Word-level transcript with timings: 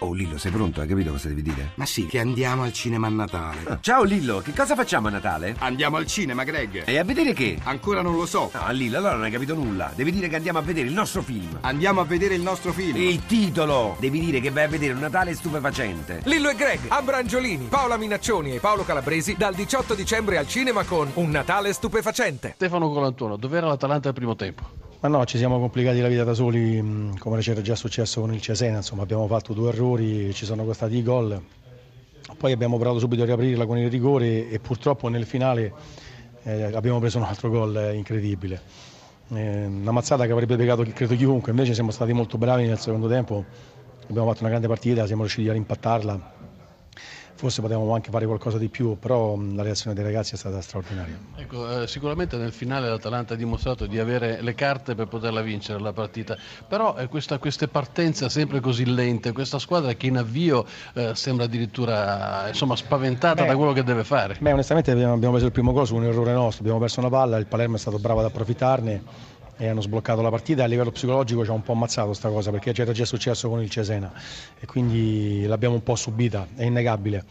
Oh 0.00 0.12
Lillo, 0.12 0.38
sei 0.38 0.52
pronto? 0.52 0.80
Hai 0.80 0.86
capito 0.86 1.10
cosa 1.10 1.26
devi 1.26 1.42
dire? 1.42 1.72
Ma 1.74 1.84
sì, 1.84 2.06
che 2.06 2.20
andiamo 2.20 2.62
al 2.62 2.72
cinema 2.72 3.08
a 3.08 3.10
Natale. 3.10 3.58
Ah, 3.64 3.78
ciao 3.80 4.04
Lillo, 4.04 4.38
che 4.38 4.52
cosa 4.52 4.76
facciamo 4.76 5.08
a 5.08 5.10
Natale? 5.10 5.56
Andiamo 5.58 5.96
al 5.96 6.06
cinema, 6.06 6.44
Greg. 6.44 6.84
E 6.86 6.98
a 6.98 7.02
vedere 7.02 7.32
che? 7.32 7.58
Ancora 7.64 8.00
non 8.00 8.14
lo 8.14 8.24
so. 8.24 8.48
No, 8.54 8.70
Lillo, 8.70 8.98
allora 8.98 9.14
non 9.14 9.24
hai 9.24 9.32
capito 9.32 9.54
nulla. 9.54 9.90
Devi 9.92 10.12
dire 10.12 10.28
che 10.28 10.36
andiamo 10.36 10.60
a 10.60 10.62
vedere 10.62 10.86
il 10.86 10.94
nostro 10.94 11.20
film. 11.22 11.58
Andiamo 11.62 12.00
a 12.00 12.04
vedere 12.04 12.34
il 12.36 12.42
nostro 12.42 12.72
film. 12.72 12.96
Il 12.96 13.26
titolo! 13.26 13.96
Devi 13.98 14.20
dire 14.20 14.40
che 14.40 14.50
vai 14.50 14.64
a 14.64 14.68
vedere 14.68 14.92
un 14.92 15.00
Natale 15.00 15.34
stupefacente. 15.34 16.20
Lillo 16.26 16.48
e 16.50 16.54
Greg, 16.54 16.80
Abrangiolini, 16.86 17.66
Paola 17.68 17.96
Minaccioni 17.96 18.54
e 18.54 18.60
Paolo 18.60 18.84
Calabresi 18.84 19.34
dal 19.36 19.54
18 19.54 19.94
dicembre 19.94 20.38
al 20.38 20.46
cinema 20.46 20.84
con 20.84 21.10
Un 21.14 21.30
Natale 21.30 21.72
stupefacente. 21.72 22.52
Stefano 22.54 22.88
Colantuono, 22.88 23.34
dov'era 23.34 23.66
l'Atalanta 23.66 24.08
al 24.08 24.14
primo 24.14 24.36
tempo? 24.36 24.86
Ma 25.00 25.06
no, 25.06 25.24
ci 25.26 25.38
siamo 25.38 25.60
complicati 25.60 26.00
la 26.00 26.08
vita 26.08 26.24
da 26.24 26.34
soli, 26.34 27.14
come 27.20 27.38
c'era 27.38 27.62
già 27.62 27.76
successo 27.76 28.20
con 28.20 28.34
il 28.34 28.40
Cesena, 28.40 28.78
insomma 28.78 29.02
abbiamo 29.02 29.28
fatto 29.28 29.52
due 29.52 29.68
errori, 29.68 30.34
ci 30.34 30.44
sono 30.44 30.64
costati 30.64 30.96
i 30.96 31.04
gol, 31.04 31.40
poi 32.36 32.50
abbiamo 32.50 32.78
provato 32.78 32.98
subito 32.98 33.22
a 33.22 33.26
riaprirla 33.26 33.64
con 33.64 33.78
il 33.78 33.88
rigore 33.88 34.50
e 34.50 34.58
purtroppo 34.58 35.06
nel 35.06 35.24
finale 35.24 35.72
eh, 36.42 36.74
abbiamo 36.74 36.98
preso 36.98 37.18
un 37.18 37.24
altro 37.24 37.48
gol 37.48 37.76
eh, 37.76 37.94
incredibile. 37.94 38.60
Eh, 39.28 39.66
una 39.66 39.92
mazzata 39.92 40.26
che 40.26 40.32
avrebbe 40.32 40.56
piegato 40.56 40.82
credo 40.82 41.14
chiunque, 41.14 41.52
invece 41.52 41.74
siamo 41.74 41.92
stati 41.92 42.12
molto 42.12 42.36
bravi 42.36 42.66
nel 42.66 42.78
secondo 42.78 43.06
tempo, 43.06 43.44
abbiamo 44.08 44.26
fatto 44.26 44.40
una 44.40 44.48
grande 44.48 44.66
partita, 44.66 45.06
siamo 45.06 45.22
riusciti 45.22 45.48
a 45.48 45.52
rimpattarla 45.52 46.37
forse 47.38 47.60
potevamo 47.60 47.94
anche 47.94 48.10
fare 48.10 48.26
qualcosa 48.26 48.58
di 48.58 48.68
più, 48.68 48.98
però 48.98 49.38
la 49.54 49.62
reazione 49.62 49.94
dei 49.94 50.02
ragazzi 50.02 50.34
è 50.34 50.36
stata 50.36 50.60
straordinaria. 50.60 51.16
Ecco, 51.36 51.82
eh, 51.82 51.86
sicuramente 51.86 52.36
nel 52.36 52.52
finale 52.52 52.88
l'Atalanta 52.88 53.34
ha 53.34 53.36
dimostrato 53.36 53.86
di 53.86 54.00
avere 54.00 54.42
le 54.42 54.54
carte 54.56 54.96
per 54.96 55.06
poterla 55.06 55.40
vincere 55.40 55.78
la 55.78 55.92
partita, 55.92 56.36
però 56.66 56.96
eh, 56.96 57.06
questa, 57.06 57.38
queste 57.38 57.68
partenze 57.68 58.28
sempre 58.28 58.58
così 58.58 58.92
lente, 58.92 59.30
questa 59.30 59.60
squadra 59.60 59.94
che 59.94 60.08
in 60.08 60.16
avvio 60.16 60.66
eh, 60.94 61.14
sembra 61.14 61.44
addirittura 61.44 62.48
insomma, 62.48 62.74
spaventata 62.74 63.42
beh, 63.42 63.48
da 63.48 63.56
quello 63.56 63.72
che 63.72 63.84
deve 63.84 64.02
fare. 64.02 64.36
Beh, 64.40 64.52
onestamente 64.52 64.90
abbiamo, 64.90 65.12
abbiamo 65.12 65.34
preso 65.34 65.46
il 65.46 65.52
primo 65.52 65.72
gol 65.72 65.86
su 65.86 65.94
un 65.94 66.04
errore 66.04 66.32
nostro, 66.32 66.62
abbiamo 66.62 66.80
perso 66.80 66.98
una 66.98 67.08
palla, 67.08 67.36
il 67.36 67.46
Palermo 67.46 67.76
è 67.76 67.78
stato 67.78 68.00
bravo 68.00 68.18
ad 68.18 68.26
approfittarne 68.26 69.36
e 69.58 69.66
hanno 69.66 69.80
sbloccato 69.80 70.22
la 70.22 70.30
partita 70.30 70.62
a 70.62 70.66
livello 70.66 70.92
psicologico 70.92 71.44
ci 71.44 71.50
ha 71.50 71.52
un 71.52 71.62
po' 71.62 71.72
ammazzato 71.72 72.06
questa 72.06 72.30
cosa 72.30 72.50
perché 72.50 72.72
c'era 72.72 72.92
già 72.92 73.04
successo 73.04 73.48
con 73.48 73.60
il 73.60 73.68
Cesena 73.68 74.10
e 74.58 74.66
quindi 74.66 75.44
l'abbiamo 75.46 75.74
un 75.74 75.82
po' 75.82 75.96
subita, 75.96 76.46
è 76.54 76.64
innegabile. 76.64 77.24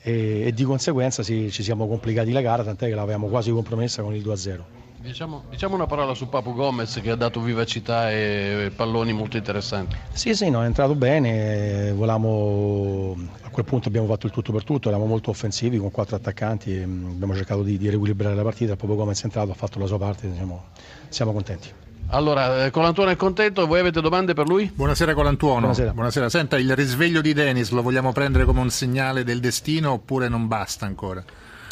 E, 0.00 0.44
e 0.46 0.52
di 0.52 0.62
conseguenza 0.62 1.24
sì, 1.24 1.50
ci 1.50 1.64
siamo 1.64 1.88
complicati 1.88 2.30
la 2.30 2.40
gara, 2.40 2.62
tant'è 2.62 2.88
che 2.88 2.94
l'avevamo 2.94 3.26
quasi 3.26 3.50
compromessa 3.50 4.02
con 4.02 4.14
il 4.14 4.24
2-0. 4.24 4.85
Diciamo, 4.98 5.44
diciamo, 5.50 5.74
una 5.74 5.86
parola 5.86 6.14
su 6.14 6.28
Papu 6.28 6.54
Gomez 6.54 7.00
che 7.02 7.10
ha 7.10 7.16
dato 7.16 7.40
vivacità 7.40 8.10
e 8.10 8.72
palloni 8.74 9.12
molto 9.12 9.36
interessanti. 9.36 9.96
Sì, 10.12 10.34
sì, 10.34 10.50
no, 10.50 10.62
è 10.62 10.66
entrato 10.66 10.94
bene, 10.94 11.92
volamo, 11.92 13.14
a 13.42 13.50
quel 13.50 13.64
punto 13.64 13.88
abbiamo 13.88 14.06
fatto 14.06 14.26
il 14.26 14.32
tutto 14.32 14.52
per 14.52 14.64
tutto, 14.64 14.88
eravamo 14.88 15.08
molto 15.08 15.30
offensivi 15.30 15.78
con 15.78 15.90
quattro 15.90 16.16
attaccanti, 16.16 16.76
abbiamo 16.78 17.34
cercato 17.34 17.62
di, 17.62 17.76
di 17.78 17.88
riequilibrare 17.88 18.34
la 18.34 18.42
partita, 18.42 18.74
Papu 18.74 18.96
Gomez 18.96 19.20
è 19.20 19.24
entrato, 19.24 19.50
ha 19.50 19.54
fatto 19.54 19.78
la 19.78 19.86
sua 19.86 19.98
parte, 19.98 20.30
diciamo, 20.30 20.64
siamo 21.08 21.32
contenti. 21.32 21.84
Allora, 22.08 22.66
eh, 22.66 22.70
Colantuono 22.70 23.10
è 23.10 23.16
contento, 23.16 23.66
voi 23.66 23.80
avete 23.80 24.00
domande 24.00 24.32
per 24.32 24.46
lui? 24.46 24.70
Buonasera 24.72 25.12
Colantuono. 25.12 25.60
Buonasera. 25.60 25.92
Buonasera. 25.92 26.28
Senta, 26.28 26.56
il 26.56 26.74
risveglio 26.76 27.20
di 27.20 27.32
Denis 27.32 27.70
lo 27.70 27.82
vogliamo 27.82 28.12
prendere 28.12 28.44
come 28.44 28.60
un 28.60 28.70
segnale 28.70 29.24
del 29.24 29.40
destino 29.40 29.92
oppure 29.92 30.28
non 30.28 30.46
basta 30.46 30.86
ancora? 30.86 31.24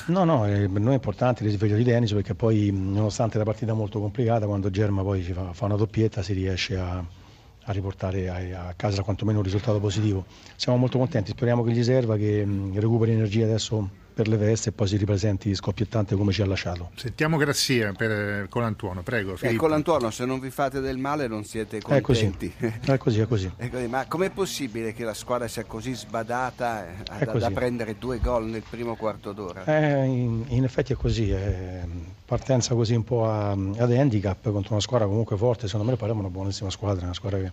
No, 0.06 0.24
no, 0.24 0.42
per 0.42 0.69
noi 0.69 0.91
è 0.92 0.94
importante 0.97 1.42
il 1.42 1.50
risveglio 1.50 1.77
di 1.77 1.83
Denis 1.83 2.12
perché 2.12 2.34
poi 2.34 2.70
nonostante 2.70 3.38
la 3.38 3.44
partita 3.44 3.72
molto 3.72 4.00
complicata, 4.00 4.46
quando 4.46 4.69
Germa 4.69 5.02
poi 5.02 5.22
fa, 5.22 5.55
fa 5.55 5.64
una 5.64 5.77
doppietta 5.77 6.22
si 6.22 6.34
riesce 6.34 6.77
a, 6.77 6.98
a 6.98 7.72
riportare 7.72 8.28
a, 8.28 8.66
a, 8.66 8.74
casa 8.74 9.02
quantomeno 9.02 9.38
un 9.38 9.44
risultato 9.44 9.80
positivo. 9.80 10.27
Siamo 10.56 10.77
molto 10.77 10.98
contenti, 10.98 11.30
speriamo 11.30 11.62
che 11.62 11.72
gli 11.72 11.83
serva, 11.83 12.19
che 12.19 12.46
recuperi 12.74 13.12
energia 13.12 13.44
adesso 13.44 13.88
per 14.15 14.29
le 14.29 14.37
veste 14.37 14.69
e 14.69 14.73
poi 14.73 14.87
si 14.87 14.97
ripresenti 14.97 15.53
scoppiettante 15.55 16.15
come 16.15 16.33
ci 16.33 16.41
ha 16.41 16.47
lasciato. 16.47 16.91
Sentiamo 16.95 17.37
Grassia 17.37 17.93
per 17.93 18.48
Colantuono, 18.48 19.02
prego. 19.02 19.36
Eh, 19.41 19.57
Colantuono, 19.57 20.11
se 20.11 20.25
non 20.25 20.39
vi 20.39 20.51
fate 20.51 20.80
del 20.80 20.98
male 20.98 21.27
non 21.27 21.45
siete 21.45 21.80
contenti. 21.80 22.53
È 22.85 22.97
così, 22.97 23.20
è 23.20 23.27
così. 23.27 23.51
è 23.57 23.69
così. 23.69 23.86
Ma 23.89 24.07
com'è 24.07 24.30
possibile 24.30 24.92
che 24.92 25.05
la 25.05 25.14
squadra 25.14 25.48
sia 25.48 25.64
così 25.64 25.95
sbadata 25.95 26.86
eh, 26.86 27.24
da, 27.24 27.33
da, 27.33 27.51
prendere 27.51 27.97
due 27.98 28.20
gol 28.20 28.47
nel 28.47 28.63
primo 28.69 28.95
quarto 28.95 29.33
d'ora? 29.33 29.64
Eh, 29.64 30.05
in, 30.05 30.45
in, 30.48 30.64
effetti 30.64 30.92
è 30.92 30.97
così, 30.97 31.30
è 31.30 31.83
partenza 32.24 32.74
così 32.74 32.95
un 32.95 33.05
po' 33.05 33.29
a, 33.29 33.51
ad 33.51 33.92
handicap 33.92 34.51
contro 34.51 34.73
una 34.73 34.80
squadra 34.80 35.07
comunque 35.08 35.36
forte, 35.36 35.67
secondo 35.67 35.91
me 35.91 35.97
parliamo 35.97 36.20
di 36.20 36.27
una 36.27 36.36
buonissima 36.36 36.70
squadra, 36.70 37.05
una 37.05 37.14
squadra 37.14 37.39
che 37.39 37.53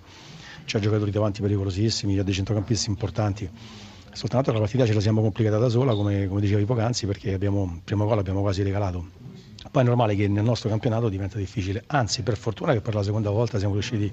ha 0.73 0.79
giocatori 0.79 1.11
davanti 1.11 1.41
pericolosissimi, 1.41 2.19
ha 2.19 2.23
dei 2.23 2.33
centrocampisti 2.33 2.89
importanti 2.89 3.49
soltanto 4.13 4.51
che 4.51 4.57
la 4.57 4.63
partita 4.63 4.85
ce 4.85 4.93
la 4.93 5.01
siamo 5.01 5.21
complicata 5.21 5.57
da 5.57 5.69
sola, 5.69 5.93
come, 5.93 6.27
come 6.27 6.41
dicevi 6.41 6.65
poc'anzi, 6.65 7.05
perché 7.05 7.33
abbiamo, 7.33 7.63
il 7.75 7.81
primo 7.83 8.05
gol 8.05 8.15
l'abbiamo 8.17 8.41
quasi 8.41 8.63
regalato. 8.63 9.19
Poi 9.69 9.83
è 9.83 9.85
normale 9.85 10.15
che 10.15 10.27
nel 10.27 10.43
nostro 10.43 10.69
campionato 10.69 11.07
diventa 11.07 11.37
difficile, 11.37 11.83
anzi 11.87 12.23
per 12.23 12.35
fortuna 12.35 12.73
che 12.73 12.81
per 12.81 12.93
la 12.93 13.03
seconda 13.03 13.29
volta 13.29 13.57
siamo 13.57 13.73
riusciti 13.73 14.11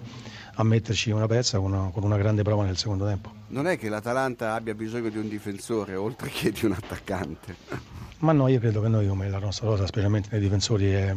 a 0.54 0.62
metterci 0.62 1.10
una 1.10 1.26
pezza 1.26 1.58
con 1.58 1.72
una, 1.72 1.90
con 1.90 2.04
una 2.04 2.16
grande 2.16 2.42
prova 2.42 2.64
nel 2.64 2.76
secondo 2.76 3.06
tempo. 3.06 3.32
Non 3.48 3.66
è 3.66 3.78
che 3.78 3.88
l'Atalanta 3.88 4.54
abbia 4.54 4.74
bisogno 4.74 5.08
di 5.08 5.18
un 5.18 5.28
difensore 5.28 5.96
oltre 5.96 6.28
che 6.28 6.52
di 6.52 6.64
un 6.64 6.72
attaccante? 6.72 7.56
Ma 8.18 8.32
no, 8.32 8.46
io 8.48 8.60
credo 8.60 8.80
che 8.80 8.88
noi 8.88 9.08
come 9.08 9.28
la 9.28 9.38
nostra 9.38 9.66
rosa, 9.68 9.86
specialmente 9.86 10.28
nei 10.32 10.40
difensori, 10.40 10.92
è, 10.92 11.14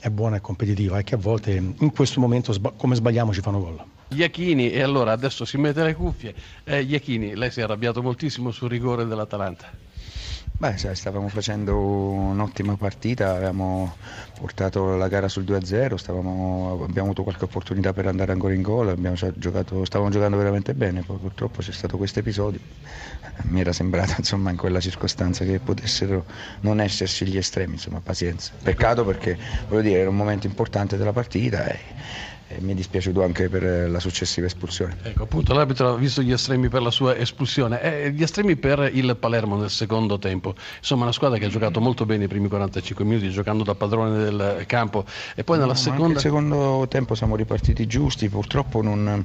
è 0.00 0.08
buona 0.10 0.36
e 0.36 0.40
competitiva 0.40 0.98
e 0.98 1.04
che 1.04 1.14
a 1.14 1.18
volte 1.18 1.52
in 1.52 1.92
questo 1.92 2.20
momento 2.20 2.54
come 2.76 2.94
sbagliamo 2.94 3.32
ci 3.32 3.40
fanno 3.40 3.60
gol. 3.60 3.84
Iachini, 4.10 4.70
e 4.70 4.80
allora 4.80 5.12
adesso 5.12 5.44
si 5.44 5.58
mette 5.58 5.82
le 5.82 5.94
cuffie. 5.94 6.34
Eh, 6.64 6.80
Iachini, 6.80 7.34
lei 7.34 7.50
si 7.50 7.60
è 7.60 7.64
arrabbiato 7.64 8.02
moltissimo 8.02 8.50
sul 8.50 8.70
rigore 8.70 9.04
dell'Atalanta. 9.04 9.70
Beh, 10.60 10.76
stavamo 10.76 11.28
facendo 11.28 11.78
un'ottima 11.78 12.76
partita, 12.76 13.30
avevamo 13.30 13.94
portato 14.36 14.96
la 14.96 15.06
gara 15.06 15.28
sul 15.28 15.44
2-0, 15.44 15.94
stavamo, 15.94 16.80
abbiamo 16.82 17.04
avuto 17.04 17.22
qualche 17.22 17.44
opportunità 17.44 17.92
per 17.92 18.08
andare 18.08 18.32
ancora 18.32 18.54
in 18.54 18.62
gol, 18.62 18.98
stavamo 19.84 20.10
giocando 20.10 20.36
veramente 20.36 20.74
bene, 20.74 21.02
poi 21.02 21.16
purtroppo 21.18 21.60
c'è 21.60 21.70
stato 21.70 21.96
questo 21.96 22.18
episodio. 22.18 22.58
Mi 23.42 23.60
era 23.60 23.72
sembrato 23.72 24.14
insomma, 24.18 24.50
in 24.50 24.56
quella 24.56 24.80
circostanza 24.80 25.44
che 25.44 25.60
potessero 25.60 26.24
non 26.62 26.80
esserci 26.80 27.24
gli 27.24 27.36
estremi, 27.36 27.74
insomma 27.74 28.00
pazienza. 28.00 28.50
Peccato 28.60 29.04
perché 29.04 29.38
voglio 29.68 29.82
dire, 29.82 30.00
era 30.00 30.10
un 30.10 30.16
momento 30.16 30.48
importante 30.48 30.96
della 30.96 31.12
partita 31.12 31.68
e 31.68 31.78
mi 32.60 32.72
è 32.72 32.74
dispiaciuto 32.74 33.22
anche 33.22 33.48
per 33.48 33.90
la 33.90 34.00
successiva 34.00 34.46
espulsione. 34.46 34.96
Ecco, 35.02 35.24
appunto, 35.24 35.52
l'arbitro 35.52 35.94
ha 35.94 35.96
visto 35.96 36.22
gli 36.22 36.32
estremi 36.32 36.68
per 36.68 36.82
la 36.82 36.90
sua 36.90 37.16
espulsione. 37.16 37.80
E 37.82 38.10
gli 38.10 38.22
estremi 38.22 38.56
per 38.56 38.90
il 38.92 39.16
Palermo 39.16 39.56
nel 39.56 39.70
secondo 39.70 40.18
tempo. 40.18 40.54
Insomma, 40.78 41.02
una 41.02 41.12
squadra 41.12 41.38
che 41.38 41.44
ha 41.44 41.48
giocato 41.48 41.80
molto 41.80 42.06
bene 42.06 42.24
i 42.24 42.28
primi 42.28 42.48
45 42.48 43.04
minuti, 43.04 43.30
giocando 43.30 43.64
da 43.64 43.74
padrone 43.74 44.24
del 44.24 44.64
campo. 44.66 45.04
E 45.34 45.44
poi 45.44 45.58
nella 45.58 45.72
no, 45.72 45.78
seconda... 45.78 46.06
Nel 46.08 46.20
secondo 46.20 46.86
tempo 46.88 47.14
siamo 47.14 47.36
ripartiti 47.36 47.86
giusti, 47.86 48.28
purtroppo 48.28 48.82
non 48.82 49.24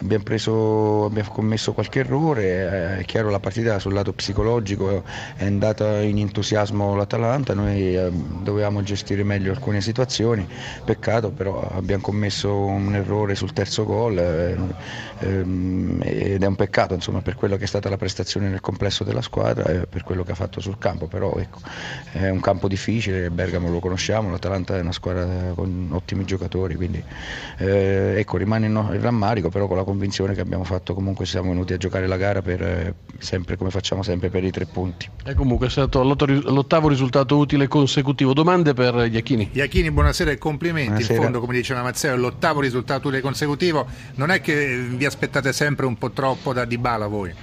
abbiamo, 0.00 0.22
preso, 0.22 1.04
abbiamo 1.06 1.30
commesso 1.30 1.72
qualche 1.72 2.00
errore, 2.00 2.98
è 2.98 3.04
chiaro 3.04 3.30
la 3.30 3.40
partita 3.40 3.78
sul 3.78 3.92
lato 3.92 4.12
psicologico 4.12 5.02
è 5.36 5.44
andata 5.44 6.00
in 6.00 6.18
entusiasmo 6.18 6.94
l'Atalanta, 6.94 7.54
noi 7.54 7.96
eh, 7.96 8.10
dovevamo 8.42 8.82
gestire 8.82 9.24
meglio 9.24 9.50
alcune 9.50 9.80
situazioni, 9.80 10.46
peccato 10.84 11.30
però 11.30 11.66
abbiamo 11.72 12.02
commesso 12.02 12.57
un 12.64 12.94
errore 12.94 13.34
sul 13.34 13.52
terzo 13.52 13.84
gol 13.84 14.18
eh, 14.18 14.56
ehm, 15.20 16.00
ed 16.02 16.42
è 16.42 16.46
un 16.46 16.56
peccato 16.56 16.94
insomma, 16.94 17.20
per 17.20 17.34
quello 17.34 17.56
che 17.56 17.64
è 17.64 17.66
stata 17.66 17.88
la 17.88 17.96
prestazione 17.96 18.48
nel 18.48 18.60
complesso 18.60 19.04
della 19.04 19.22
squadra 19.22 19.64
e 19.64 19.86
per 19.86 20.04
quello 20.04 20.22
che 20.24 20.32
ha 20.32 20.34
fatto 20.34 20.60
sul 20.60 20.78
campo, 20.78 21.06
però 21.06 21.34
ecco, 21.36 21.60
è 22.12 22.28
un 22.28 22.40
campo 22.40 22.68
difficile, 22.68 23.30
Bergamo 23.30 23.70
lo 23.70 23.80
conosciamo, 23.80 24.30
l'Atalanta 24.30 24.76
è 24.76 24.80
una 24.80 24.92
squadra 24.92 25.52
con 25.54 25.88
ottimi 25.92 26.24
giocatori, 26.24 26.74
quindi 26.74 27.02
eh, 27.58 28.14
ecco, 28.16 28.36
rimane 28.36 28.66
il 28.66 29.00
rammarico 29.00 29.48
però 29.48 29.66
con 29.66 29.76
la 29.76 29.84
convinzione 29.84 30.34
che 30.34 30.40
abbiamo 30.40 30.64
fatto 30.64 30.94
comunque 30.94 31.26
siamo 31.26 31.50
venuti 31.50 31.72
a 31.72 31.76
giocare 31.76 32.06
la 32.06 32.16
gara 32.16 32.42
per, 32.42 32.62
eh, 32.62 32.94
sempre 33.18 33.56
come 33.56 33.70
facciamo 33.70 34.02
sempre 34.02 34.28
per 34.28 34.44
i 34.44 34.50
tre 34.50 34.66
punti. 34.66 35.08
E 35.24 35.34
comunque 35.34 35.66
è 35.66 35.70
stato 35.70 36.02
l'ottavo 36.02 36.88
risultato 36.88 37.36
utile 37.36 37.68
consecutivo. 37.68 38.32
Domande 38.32 38.74
per 38.74 39.08
Iachini. 39.10 39.50
Iachini, 39.52 39.90
buonasera 39.90 40.30
e 40.30 40.38
complimenti. 40.38 40.88
Buonasera. 40.88 41.14
In 41.14 41.22
fondo, 41.22 41.40
come 41.40 41.54
diceva 41.54 41.82
Mazzeo, 41.82 42.14
è 42.14 42.16
l'ottavo 42.16 42.47
risultato 42.56 43.08
utile 43.08 43.22
consecutivo. 43.22 43.86
Non 44.14 44.30
è 44.30 44.40
che 44.40 44.76
vi 44.76 45.04
aspettate 45.04 45.52
sempre 45.52 45.86
un 45.86 45.96
po' 45.96 46.10
troppo 46.10 46.52
da 46.52 46.64
Dybala 46.64 47.06
voi? 47.06 47.34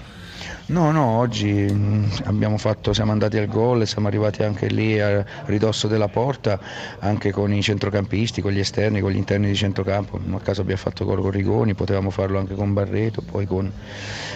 No, 0.68 0.90
no, 0.90 1.20
oggi 1.20 1.68
mm, 1.72 2.58
fatto, 2.58 2.92
siamo 2.92 3.12
andati 3.12 3.38
al 3.38 3.46
gol, 3.46 3.86
siamo 3.86 4.08
arrivati 4.08 4.42
anche 4.42 4.66
lì 4.66 5.00
a 5.00 5.24
ridosso 5.46 5.88
della 5.88 6.08
porta, 6.08 6.60
anche 7.00 7.32
con 7.32 7.54
i 7.54 7.62
centrocampisti, 7.62 8.42
con 8.42 8.52
gli 8.52 8.58
esterni, 8.58 9.00
con 9.00 9.12
gli 9.12 9.16
interni 9.16 9.46
di 9.46 9.56
centrocampo. 9.56 10.20
A 10.32 10.40
caso 10.40 10.62
abbiamo 10.62 10.82
fatto 10.82 11.06
gol 11.06 11.22
con 11.22 11.30
Rigoni, 11.30 11.76
potevamo 11.76 12.10
farlo 12.10 12.40
anche 12.40 12.56
con 12.56 12.74
Barreto, 12.74 13.22
poi 13.22 13.46
con, 13.46 13.72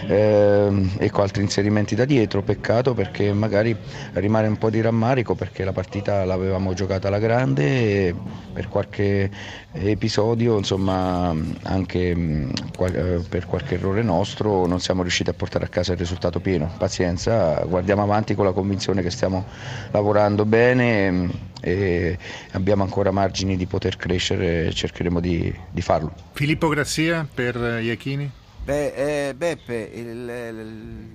eh, 0.07 0.89
e 0.99 1.09
con 1.09 1.23
altri 1.23 1.41
inserimenti 1.41 1.95
da 1.95 2.05
dietro. 2.05 2.43
Peccato 2.43 2.93
perché 2.93 3.33
magari 3.33 3.75
rimane 4.13 4.47
un 4.47 4.57
po' 4.59 4.69
di 4.69 4.81
rammarico 4.81 5.33
perché 5.33 5.63
la 5.63 5.73
partita 5.73 6.25
l'avevamo 6.25 6.73
giocata 6.75 7.07
alla 7.07 7.17
grande 7.17 7.63
e 8.07 8.15
per 8.53 8.67
qualche 8.67 9.31
episodio, 9.71 10.57
insomma, 10.57 11.33
anche 11.63 12.15
mm, 12.15 12.49
eh, 12.81 13.23
per 13.27 13.47
qualche 13.47 13.75
errore 13.75 14.03
nostro 14.03 14.67
non 14.67 14.79
siamo 14.79 15.01
riusciti 15.01 15.31
a 15.31 15.33
portare 15.33 15.65
a 15.65 15.69
casa 15.69 15.93
il 15.93 15.97
risultato 15.97 16.17
pieno. 16.41 16.69
Pazienza, 16.77 17.63
guardiamo 17.65 18.03
avanti 18.03 18.35
con 18.35 18.45
la 18.45 18.51
convinzione 18.51 19.01
che 19.01 19.09
stiamo 19.09 19.45
lavorando 19.91 20.45
bene 20.45 21.11
mm, 21.11 21.29
e 21.61 22.17
abbiamo 22.51 22.83
ancora 22.83 23.11
margini 23.11 23.55
di 23.55 23.65
poter 23.65 23.95
crescere 23.95 24.67
e 24.67 24.73
cercheremo 24.73 25.19
di, 25.19 25.53
di 25.71 25.81
farlo. 25.81 26.13
Filippo 26.33 26.67
Grazia 26.67 27.27
per 27.33 27.55
Iachini? 27.81 28.29
Beh, 28.63 29.29
eh, 29.29 29.33
Beppe, 29.33 29.91
il, 29.93 30.07
il, 30.07 31.07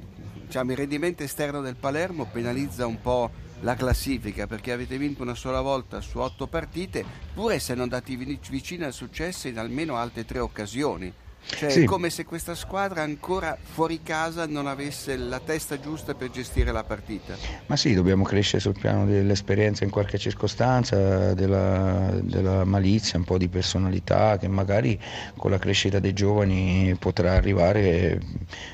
diciamo, 0.47 0.71
il 0.73 0.77
rendimento 0.77 1.23
esterno 1.23 1.61
del 1.61 1.77
Palermo 1.77 2.27
penalizza 2.33 2.87
un 2.87 3.01
po' 3.01 3.31
la 3.61 3.75
classifica 3.75 4.47
perché 4.47 4.73
avete 4.73 4.99
vinto 4.99 5.23
una 5.23 5.35
sola 5.35 5.61
volta 5.61 6.01
su 6.01 6.19
otto 6.19 6.47
partite, 6.47 7.05
pur 7.35 7.53
essendo 7.53 7.83
andati 7.83 8.17
vicini 8.17 8.85
al 8.85 8.93
successo 8.93 9.49
in 9.49 9.59
almeno 9.59 9.97
altre 9.97 10.25
tre 10.25 10.39
occasioni. 10.39 11.13
Cioè, 11.47 11.71
sì. 11.71 11.83
è 11.83 11.85
come 11.85 12.11
se 12.11 12.25
questa 12.25 12.55
squadra 12.55 13.03
ancora 13.03 13.57
fuori 13.61 14.03
casa 14.03 14.47
non 14.47 14.67
avesse 14.67 15.17
la 15.17 15.41
testa 15.41 15.79
giusta 15.79 16.15
per 16.15 16.31
gestire 16.31 16.73
la 16.73 16.85
partita. 16.85 17.37
Ma 17.67 17.77
sì, 17.77 17.95
dobbiamo 17.95 18.25
crescere 18.25 18.61
sul 18.61 18.77
piano 18.79 19.05
dell'esperienza 19.07 19.85
in 19.85 19.91
qualche 19.91 20.19
circostanza, 20.19 21.35
della, 21.35 22.11
della 22.21 22.65
malizia, 22.65 23.19
un 23.19 23.25
po' 23.25 23.39
di 23.39 23.49
personalità 23.49 24.39
che 24.39 24.49
magari 24.49 24.99
con 25.37 25.51
la 25.51 25.59
crescita 25.59 25.99
dei 25.99 26.13
giovani 26.13 26.97
potrà 26.99 27.35
arrivare 27.35 28.21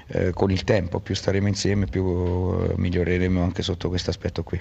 eh, 0.09 0.31
con 0.33 0.51
il 0.51 0.65
tempo, 0.65 1.01
più 1.01 1.15
staremo 1.15 1.49
insieme 1.49 1.87
più 1.87 2.05
eh, 2.05 2.75
miglioreremo 2.77 3.43
anche 3.43 3.63
sotto 3.63 3.89
questo 3.89 4.11
aspetto 4.11 4.43
qui. 4.43 4.61